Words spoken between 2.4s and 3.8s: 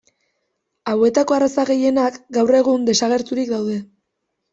egun desagerturik daude.